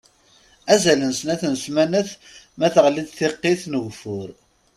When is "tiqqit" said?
3.17-3.61